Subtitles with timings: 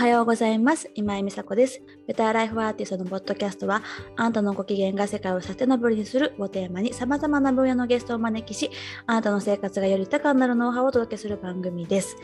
[0.00, 0.90] はようございます。
[0.94, 1.82] 今井美佐子です。
[2.08, 3.82] ベターライフアーティストのポッドキャストは、
[4.16, 8.70] あなたのご機嫌が世界をサステナブルにするをテーマに様々な分野のゲストをお招きし、
[9.06, 12.16] あなたの生活がより豊かになるノウハウをお届けする番組です。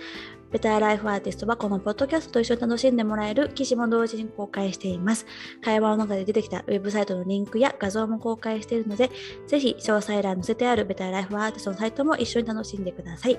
[0.50, 5.26] ベターライフアーティストはこのポッドキャストと一緒に楽しんでもらえる記事も同時に公開しています。
[5.62, 9.10] 会話の中で出てきたウェブサイトのリンクや画像も公開しているので、
[9.46, 13.38] ぜひ詳細欄に載せてあるベターライフアーティストのサイトも一緒に楽しんでください。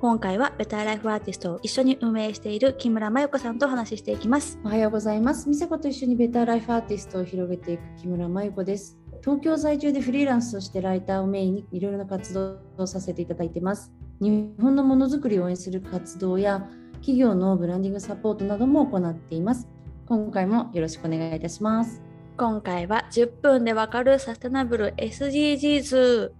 [0.00, 4.58] 今回はベターライフアーティストを一緒に運営している木村真由子さんとお話ししていきます。
[4.64, 5.48] おはようございます。
[5.48, 8.98] 美佐子と一緒にベターライフアーティストを広げていく木村真由子です。
[9.22, 13.92] 東京在住でフリーランスとしてライターをメインにいろいろな活動をさせていただいています。
[14.22, 16.68] 日本のものづくりを応援する活動や
[17.00, 19.66] 企業のブランディングサポートなども行っています。
[20.06, 22.00] 今回もよろしくお願いいたします。
[22.36, 26.30] 今回は10分でわかるサステナブル SDGs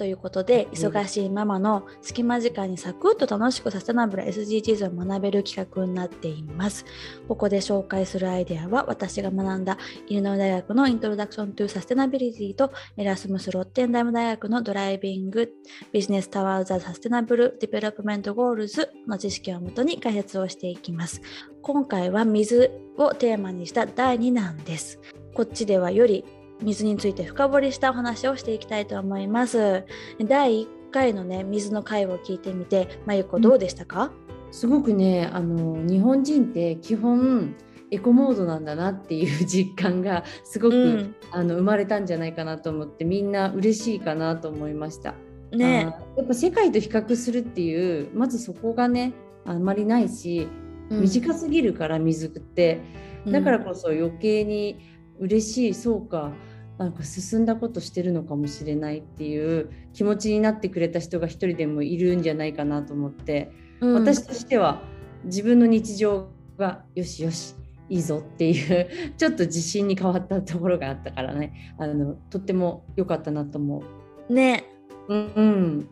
[0.00, 6.86] ということで、忙しいママの隙間時間にサクッと楽しくサステナブル SDGs を学べる企画になっています。
[7.28, 9.76] ここで紹介するアイデアは私が学んだ
[10.08, 15.52] イリノイ大学の Introduction to Sustainability とエラスムスロッテルダム大学の Driving
[15.92, 21.20] Business Towards the Sustainable Development Goals の知識をもとに解説をしていきます。
[21.60, 24.98] 今回は水をテーマにした第2弾です。
[25.34, 26.24] こっちではより
[26.62, 29.84] 水について深掘りしたお話をしていきたいと思います。
[30.26, 34.12] 第1回のね水の回を聞いてみて、まゆこどうでしたか？
[34.50, 37.54] すごくね、あの日本人って基本
[37.92, 45.14] エコモードなんだなっていう実感がすごく、うんあの生まれたんじゃないかなと思ってみんな嬉しいかなと思いました。
[45.52, 49.12] ねやっぱ世界と比較するっていうまずそこがね
[49.44, 50.48] あんまりないし、
[50.90, 52.80] うん短すぎるから水って
[53.24, 54.80] だからこそ余計に
[55.20, 56.32] 嬉しいそうか。
[56.78, 63.94] なんか進んだことしてるのかもしれないっていう気持ちになってくれた人が一人でもいるんじゃないかなと思って、うん。
[63.94, 64.82] 私としては
[65.24, 67.54] 自分の日常がよしよし
[67.90, 71.74] いいぞっていうちょっと自信に変わったところがあったからね。
[71.76, 73.82] あのとっても良かったなと思
[74.28, 74.32] う。
[74.32, 74.64] ね。
[75.08, 75.88] うんうん、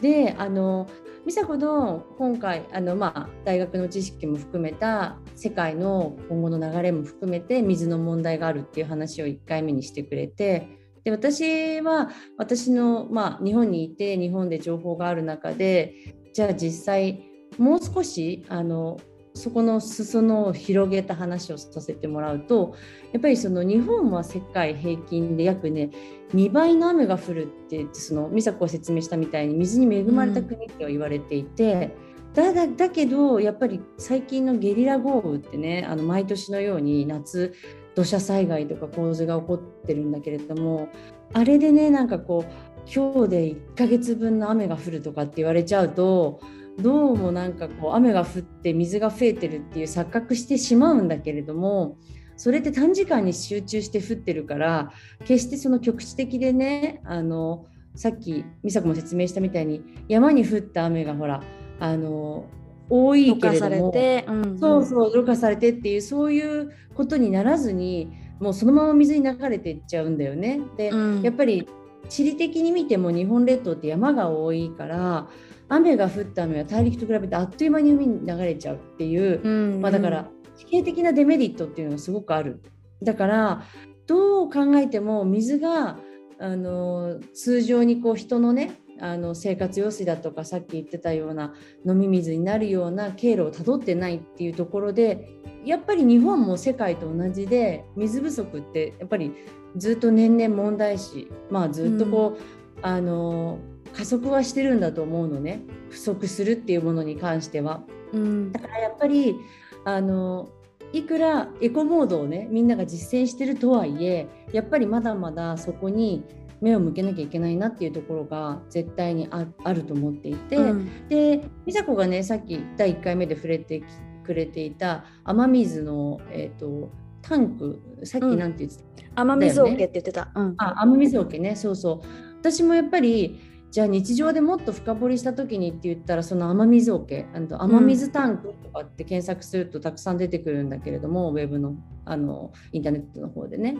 [0.00, 0.88] であの
[1.26, 15.94] 美佐子の今回あの、まあ、大学の知識も含めた世界の今後の流れも含めて水の問題があるっていう話を1回目にしてくれてで私は私の、まあ、日本にいて日本で情報がある中で
[16.32, 17.22] じゃあ実際
[17.58, 18.98] もう少しあの
[19.34, 22.74] そこの裾野を広げた話をさせてもらうと
[23.12, 25.90] やっぱりその日本は世界平均で約ね
[26.34, 31.94] 2倍の雨が降るって言ってその美佐子が説明したみたいに水に恵まれた国って言われていて、
[32.34, 37.54] だだだけどやっぱり最近のゲリラ豪雨ってねあの毎年のように夏
[37.96, 40.88] 土砂災害とか洪水が起こってるんだけれども
[41.32, 46.40] あれでねなんかこう今日で1ヶ月分の雨が降るとかって言われちゃうと
[46.80, 51.96] どうもなんかこう雨が降って水が増えてるっていう錯覚してしまうんだけれども
[52.36, 61.42] それって短時間に集中して降ってるから決してその局地的でねあのさっき美佐子も説明したみたいに山に降った雨がほら
[61.80, 62.46] あの
[62.88, 70.60] 多いけれどもれて、うんそうそうろ過されてっていうそういうことにならずにもうそのまま水に流れていっちゃうんだよね。
[70.76, 71.68] で、うんやっぱり
[72.08, 75.28] 地理的に見ても日本列島って山が多いから
[75.70, 82.60] 雨が降った雨は大陸と比べてあっという間に海に流れちゃうっていう、うんまあ、だから地形的なデメリットっていうのがすごくある。
[83.02, 83.62] だから
[84.06, 85.98] どう考えても水が
[86.38, 91.54] あの通常にこう人のねあの生活用水だとかさっき言ってたような
[91.86, 95.28] 飲み水になるような経路をたどってないっていうところで
[95.64, 99.32] やっぱり日本も世界と同じで水不足ってやっぱり
[99.76, 102.40] ずっと年々問題視まあずっとこう、
[102.82, 103.58] あの
[103.92, 105.62] 加速はしてるんだと思うのね。
[105.90, 107.82] 不足するっていうものに関しては。
[108.12, 108.52] うん。
[108.52, 109.36] だからやっぱり
[109.84, 110.48] あの
[110.92, 116.24] いくらエコモードをねみんなが実践してるとはいえやっぱりまだまだそこに
[116.60, 121.08] 目を向けなきゃいけないなっていうところが絶対にああると思っていて、うん。
[121.08, 123.84] で美佐子がねさっき第1回目で触れてき
[124.24, 126.90] くれていた雨水の、えー、と
[127.22, 130.30] タンクさっきなんて言ってた、雨水桶って言ってた。
[130.34, 130.54] うん。
[130.58, 131.56] あ雨水桶ね。
[131.56, 132.06] そうそう。
[132.40, 133.38] 私もやっぱり
[133.70, 141.74] じゃあ日常でもっと深掘りした時にって言ったらその雨水桶雨水タンクとかって検索するとたくさん出てくるんだけれども、ウェブの
[142.04, 143.76] あのインターネットの方でね。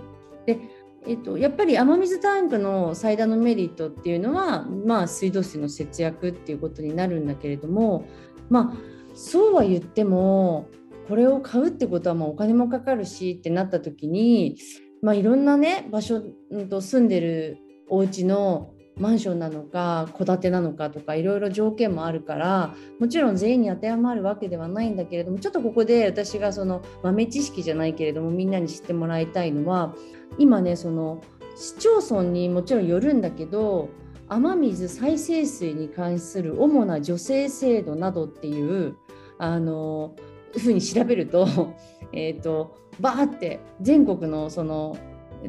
[0.47, 0.59] で
[1.07, 8.07] えっと、やっぱり雨水タンクの最大のメリットっていうのは、まあ、水道水の節約っていうことになるんだけれども
[8.51, 8.79] まあ
[9.15, 10.69] そうは言っても
[11.09, 14.59] これを買うってことはまあお金もかかるしってなった時に、
[15.01, 17.57] まあ、いろんなね場所、うん、と住んでる
[17.89, 29.95] お家のマンションなのか戸建てなのかとかいろいろ条件もあるからもちろん全員に当てはまるわけではないんだけれどもちょっとここで私がその豆知識じゃないけれどもみんなに知ってもらいたいのは
[30.39, 31.23] 今ねその
[31.57, 33.89] 市町村にもちろんよるんだけど
[34.29, 38.97] 雨水再生水に関する主な助成制度などっていう
[39.39, 40.15] あの
[40.57, 41.47] ふうに調べると,
[42.13, 44.97] えーとバーって全国のその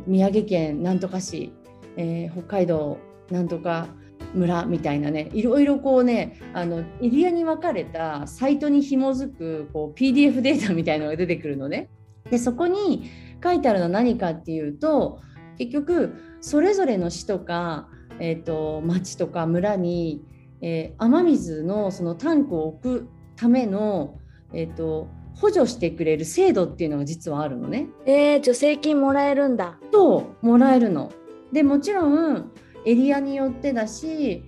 [0.07, 1.51] 宮城県なんとか市、
[1.97, 2.97] えー、北海道
[3.31, 3.87] なんとか
[4.33, 11.89] 村みたいなねいろいろこうねあのエリアに分かれたサイトに紐づくこう PDF データみたいのが出てくるのね。
[12.29, 13.09] でそこに
[13.43, 15.21] 書いてあるのは何かっていうと
[15.57, 17.89] 結局それぞれの市とか、
[18.19, 20.23] えーと、町とか村に、
[20.61, 24.19] えー、雨水のそのタンクを置くための、
[24.53, 27.87] えーと補助してくれる制度っていうのが実はあるのね。
[28.05, 29.79] えー、助成金もらえるんだ。
[29.91, 31.11] そうもらえるの。
[31.51, 32.51] でもちろん
[32.85, 34.43] エリアによってだし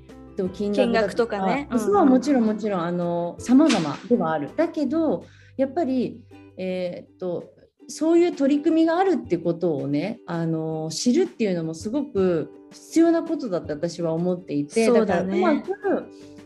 [0.53, 1.69] 金額金額とかね。
[1.77, 4.49] そうはもちろんもちろんあの様々ではある。
[4.55, 5.25] だけど
[5.57, 6.23] やっぱり、
[6.57, 7.53] えー、っと
[7.87, 14.91] そういう取り組みがあるってことをねあの知るっていうのもすごく必要なことだって私は思っていて。
[14.91, 15.71] だ,、からうまく、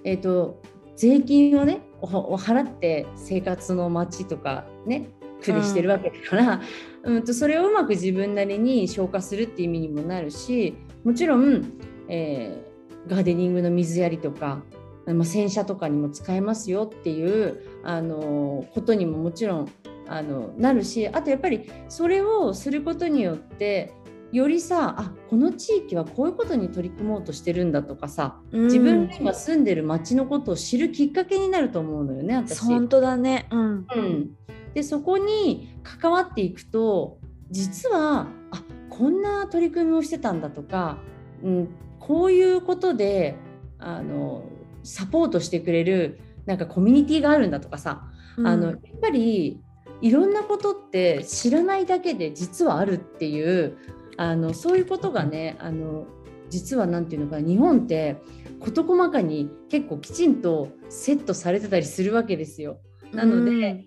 [0.04, 0.62] えー、っと
[0.96, 5.10] 税金をねを払って生活の街とかね
[5.42, 6.62] 区でしてるわけだから、
[7.04, 10.76] うん、うんとそれをうまく自分なりに消化するっていう意味にもなるし
[11.08, 11.64] もちろん、
[12.10, 14.62] えー、ガーデニングの水やりとか、
[15.06, 19.72] まあ、洗車とかにも使えますよっていうあのことにももちろん
[20.10, 23.94] あのなるしあとやっぱりそれをすることによって
[24.34, 32.66] よりさあこの地域はこういうことに取り組もうとしてるんだとかさ、うん、自分が今住んでる町のことを知るきっかけになると思うのよね私。
[32.66, 34.36] 本当だね、うん、うん、
[34.74, 37.18] でそこに関わっていくと
[37.50, 40.98] 実はあこんな取り組みをしてたんだとか、
[41.44, 41.70] うん、
[42.00, 43.36] こういうことで
[43.80, 44.44] あの
[44.84, 48.04] サポートしてくれるなんかコミュニティがあるんだとかさ、
[48.38, 49.62] うん、あのやっぱり
[50.02, 53.78] いろんなことって知らないだけで実はあるっていう
[54.18, 56.06] あのそういうことがねあの
[56.50, 58.22] 実は何て言うのか日本って
[58.60, 62.80] 事細かに結構きちんとセットされてたりするわけですよ。
[63.14, 63.86] なので、うん、1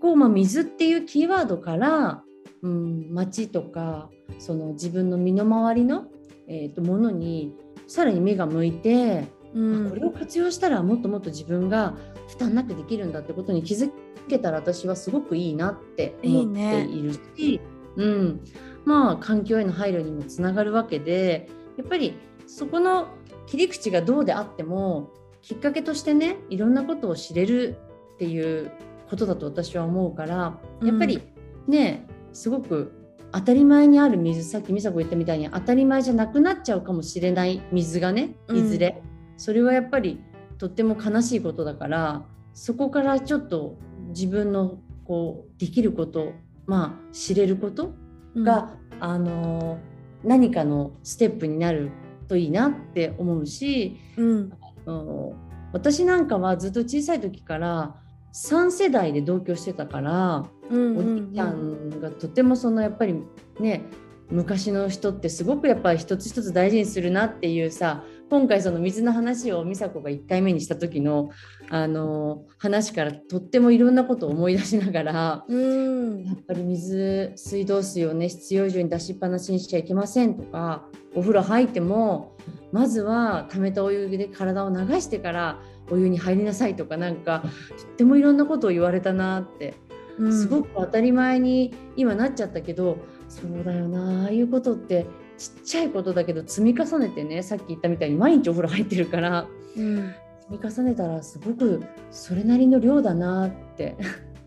[0.00, 2.22] 個、まあ、水っていうキーワードから、
[2.62, 6.06] うん、街とかその自分の身の回りの、
[6.48, 7.54] えーと、ものに
[7.86, 9.24] さらに目が向いて、
[9.54, 11.96] うん、これを活用したらもっともっと自分が
[12.28, 13.90] 負担なくできるんだってことに気づ
[14.28, 17.20] けたら私はすごくいいなって思っているし。
[17.36, 17.64] いいね、
[17.96, 18.40] うん
[18.84, 22.14] まあ、環境への配慮にもつながるわけでやっぱり
[22.46, 23.08] そこの
[23.46, 25.10] 切り口がどうであっても
[25.42, 27.76] きっかけとしてねいろんなことを知れる
[28.14, 28.72] っていう
[29.10, 31.22] ことだと私は思うからやっぱり
[31.66, 32.07] ね、うん、
[32.38, 32.92] すごく
[33.32, 40.20] 当たり前にある水さっき美佐子言ったみたいに当たり前じゃなくなっちゃうかもしれない水がねいずれ、うん、それはやっぱり
[40.56, 42.22] とっても悲しいことだから
[42.54, 43.76] そこからちょっと
[44.10, 46.32] 自分のこうできること
[46.64, 47.92] まあ知れること
[48.36, 49.78] が、うん、あの
[50.22, 51.90] 何かのステップになる
[52.28, 54.52] といいなって思うし、うん、
[54.86, 55.34] あの
[55.72, 57.96] 私なんかはずっと小さい時から
[58.32, 63.22] 3世代で同居してたから、うんうんうん、おじいちゃんがとてもそのやっぱり
[63.58, 63.84] ね
[64.30, 71.30] 昔の人ってすごくやっぱり一つ一つ大事にするなっていうさ今回その水の話を美佐子が1回目にした時の
[71.70, 82.36] あの話からとってもいろんなことを思い出しながら、うん、やっぱり水水道水をね必要以上に出しっぱなしにしちゃいけませんとかお風呂入っても
[82.72, 85.58] まずは溜めたお湯で体を流してから
[85.90, 87.42] お湯に入りなさいとかなんか
[87.76, 89.74] とってもいろんなことを言われたなって、
[90.18, 95.06] うん、すごく当たり前に今なっちゃったけどそうだよなああいうことって
[95.38, 103.96] ちっちゃいことだけど積み重ねてねさっき言ったみたいに毎日お風呂入ってるから、うん、積み重ねたらすごくそれなりの量だなって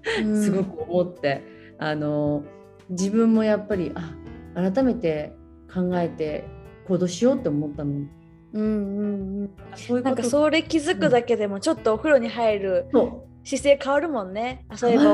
[0.03, 1.43] すごく思って、
[1.79, 2.43] あの
[2.89, 4.13] 自分もやっぱりあ
[4.55, 5.33] 改めて
[5.73, 6.45] 考えて
[6.87, 7.91] 行動しようって思ったの。
[7.91, 8.07] うん
[8.53, 9.49] うん
[9.89, 12.89] うん、なんかそれ気づくだけでもちょっとお風呂に入る
[13.43, 14.65] 姿勢変わるもんね。
[14.69, 15.13] あそういえば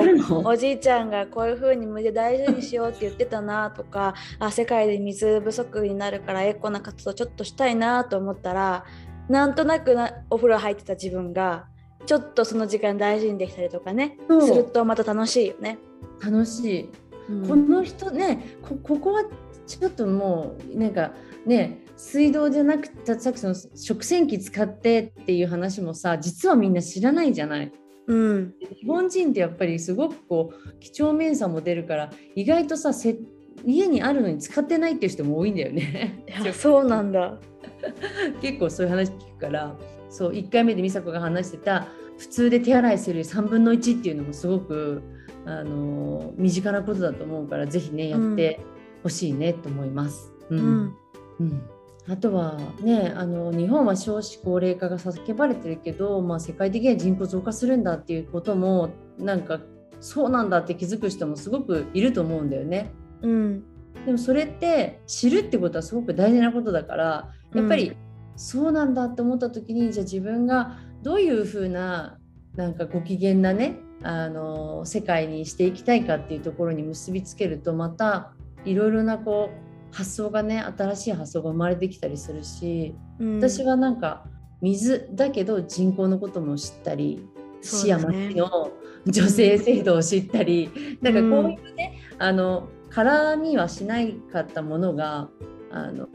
[0.50, 8.86] おじいちゃんがこういう風に水大事にしようって言ってたなとかあ世界で水不足になるからエコな活動ちょっとしたいなと思ったら
[9.29, 11.67] なんとなくなお風呂入ってた自分が
[12.05, 15.77] ちょっとその時間大事にできたりとかねするとまた楽しいよね。
[16.22, 16.89] 楽しい、
[17.29, 19.24] うん、この人ねここは
[19.65, 21.12] ちょっともうなんか
[21.46, 27.72] ね水道じゃなくてさっきその食洗機使ってっていう話もさ実はみんな知らないじゃない。
[28.07, 33.17] うん、日本人ってやっぱりすごくこう几帳面さも出るから意外とさせ
[33.65, 36.23] 家にあるのに使ってないっていう人も多いんだよね。
[36.53, 37.39] そうなんだ。
[38.41, 39.75] 結構そういう話聞くから
[40.09, 41.87] そう1回目で美佐子が話してた
[42.17, 45.01] 普通で手洗いする3分の1っていうのもすごく
[45.45, 48.59] あの身近なことだと思うからぜひねやって
[49.03, 50.31] ほしいねと思います。
[50.49, 50.95] うん、うん
[51.41, 51.76] うん
[52.09, 59.59] あとはねあの日本は少子高齢化が叫ばれてるけど、まあ、世界的には人口増加するんだっていうこともなんか
[59.99, 62.91] そうなんだって気づく人もすごくいると思うんだよね。
[63.21, 63.63] うん、
[64.05, 67.97] でもそれって知るってことはすごく大事なことだからやっぱり
[68.35, 72.19] そうなんだって思った時にじゃあ自分がどういうふうな
[72.55, 78.33] なんかご機嫌なねあの世界にしていきたいかっていうところに結びつけるとまた
[78.65, 79.66] いろいろなこう
[79.98, 84.25] 発想がね新しい発想が生まれてきたりするし、うん、私はなんか
[84.62, 87.27] 水だけど人口のことも知ったり
[87.63, 88.72] 市や町の
[89.08, 90.70] 女性制度を知ったり、
[91.01, 95.30] うん、なんかこういうね、うん、あの絡みはしないかったものが
[95.72, 96.08] あの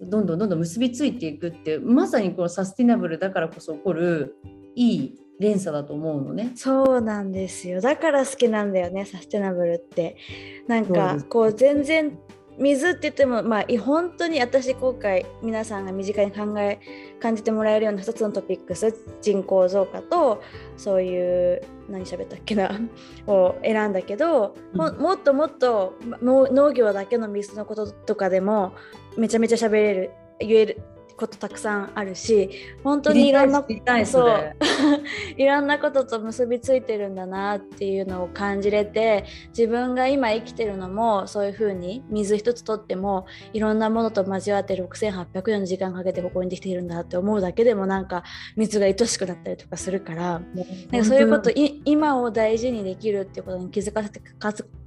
[0.00, 4.36] どんどんどんどん結びついていくってまさにこのサスティナブルだからこそ起こる
[4.74, 6.52] いい連鎖だと思うのね。
[6.56, 7.80] そうなんですよ。
[7.80, 10.16] だから好きなんだよねサステナブルって。
[10.66, 12.18] なんかこう全然
[12.58, 16.80] 水って言ってもまあ本当に私今回皆さんが身近に考え
[17.20, 20.42] 感じてもらえるような2つのトピックス人口増加と
[20.76, 22.70] そういう何喋ったっけな
[23.26, 28.72] を選んだけど、うん、ももっともっと農業だけの水のこととかでも
[29.16, 30.82] めちゃめちゃ喋れる言える
[31.16, 32.50] ことたくさんあるし
[32.82, 33.64] 本当にいろんな
[34.04, 34.56] そう。
[35.36, 48.24] いろんなことと結びついてるんだなっていうのを感じれて自分が今生きてるのもそういうふうに水一つとってもいろんなものと交わって6800年の時間かけてここにできているんだって思うだけでもなんか
[48.56, 50.40] 水が愛しくなったりとかするから。
[50.90, 54.20] なんかそういうこと今を大事にできるっていうことに気づかせて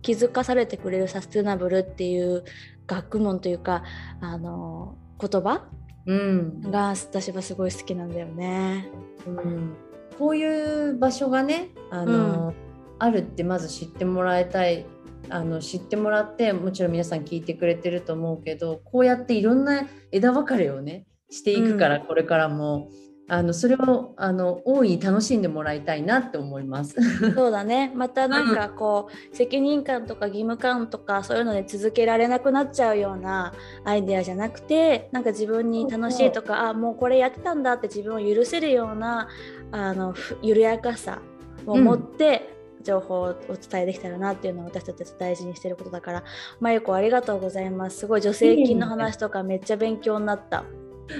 [0.01, 2.43] 気づかされてくれるサステナブルっていう
[2.85, 3.83] 学問というか
[4.21, 5.65] あの言葉
[6.07, 8.89] うん、が私はすごい好きなんだよね。
[9.27, 9.75] うん、
[10.17, 12.55] こういう場所がねあの、うん、
[12.97, 14.85] あるってまず知ってもらいたい。
[15.29, 22.89] あの知ってもらってもちろん皆さん聞いてくれてると思うけどこうやっていろんな枝分かれをねしていくから、うん、これからも
[23.29, 26.95] あのそれをあの大いに楽しんでもらいたいなって思います。
[27.33, 27.91] そうだね。
[27.95, 33.53] またなんかこう、うん、責任感とか義務感とかそういうので続けられなくなっちゃうような
[33.83, 39.27] アイデアじゃなくて、なんか自分に楽しいとか、あもうこれやってたんだって自分を許せるような
[39.71, 41.19] あの緩やかさ
[41.65, 46.23] を持って、うん、情報をお伝えできたらなっていうのを私たち大事にしてることだから、
[46.61, 47.97] まゆこありがとうございます。
[47.97, 50.63] すごい助成金の話とかめっちゃ勉強になった。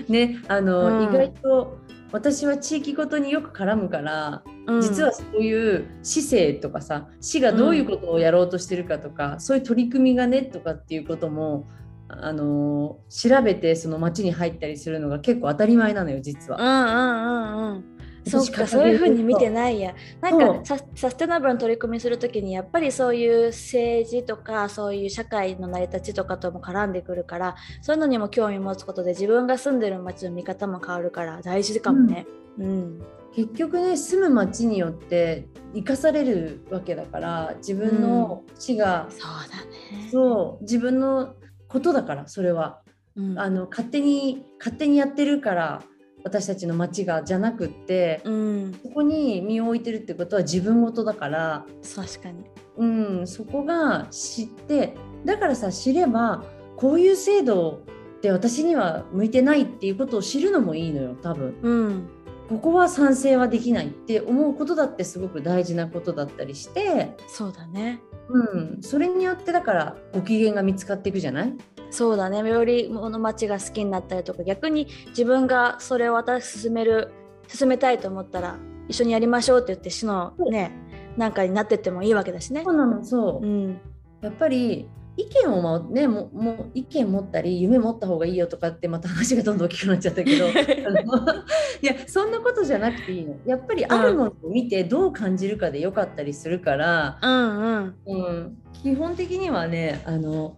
[0.08, 1.78] ね、あの、うん、意外と
[2.12, 11.68] 私は地域ごとによく絡むから、うん、実はそういう市政とかさ市がどういうことをやろうとしてるかとか、うん、そういう取り組みがねとかっていうことも
[12.10, 16.58] あの調べてその町に入ったりするのが結構当たり前なのよ実は。
[16.60, 17.97] うんうんうんうん
[18.29, 19.93] そうかそういうふうに見てないや。
[20.22, 32.25] なんかサステナブルの取り組みする時にやっぱりそういう政治とかそういう社会の成り立ちとかとも絡んでくるからそういうのにも興味持つことで自分が住んでる街の見方も変わるから大事かもね。
[32.57, 33.01] うん、うん。
[33.36, 39.65] 結局ね住む町によって生かされるわけだから自分の死が、うん、そうだ
[39.98, 40.10] ね。
[40.12, 41.36] そう自分の
[41.67, 42.81] ことだからそれは、
[43.15, 45.84] うん、あの勝手に勝手にやってるから
[46.24, 51.65] 私たちの町がじゃなくって、うん、そこに身を置いてるってことは自分事だから。
[51.95, 52.45] 確かに、
[52.77, 52.86] う
[53.21, 54.95] ん、そこが知って
[55.25, 56.43] だからさ知れば
[56.75, 57.81] こういう制度
[58.17, 61.55] って私には向いてないっていうことを知るのもいいのよ多分。
[61.62, 62.09] うん
[62.50, 68.00] ここは賛成はできないって思うことだってすごく大事なことだったりしてそうだね。
[68.30, 68.77] うん。
[68.82, 71.54] それによってだからご機嫌が見つかっていくじゃない？
[71.89, 72.39] そうだね。
[72.39, 77.12] よりこの街が好きになったりとか逆に自分がそれを私進める
[77.48, 80.72] 進めたいと思ったら一緒にやりましょうって言って市のね
[81.18, 82.63] なんかになってってもいいわけだしね。
[82.63, 83.80] そうなのそう、うん、
[84.22, 90.47] やっぱり意見をもねもも意見持ったり夢持った方がいいよとかってまた話がどんどん大きくなっちゃったけど
[91.81, 93.36] いやそんなことじゃなくていいの。
[93.45, 100.55] やっぱりあるものを見てどう感じるかでよかったりするから、うんうん、うん、基本的にはねあの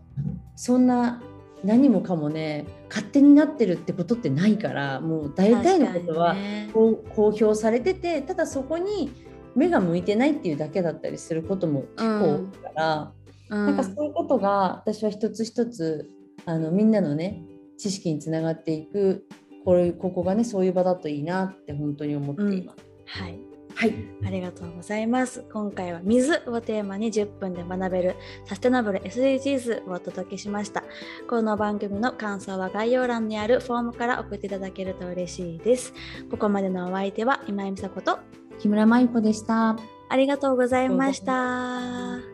[0.55, 1.21] そんな
[1.63, 6.35] 何もかもね勝手になってるってことってないからもう大体のことは
[6.73, 9.11] こう公表されててただそこに
[9.55, 13.09] 目が向いてないっていうだけだったりすることも結構多いから、うん、
[13.49, 16.09] なんかそういうことが私は一つ一つ
[16.45, 17.43] あのみんなのね
[17.77, 19.25] 知識につながっていく
[19.65, 22.77] これここがねそういう場だといいなって本当に思っています。
[23.19, 23.39] うん、はい
[23.75, 23.93] はい、
[24.25, 25.45] ありがとうございます。
[25.53, 28.15] 今回は水をテーマに10分で学べる
[28.45, 30.83] サステナブル SDGs をお届けしました。
[31.29, 35.93] この番組の感想は概要欄にあるフォームから送っていただけると嬉しいです。
[36.29, 38.19] ここまでのお相手は今井美佐子と
[38.59, 39.77] 木村舞子でした。
[40.09, 42.28] ありがとうございました。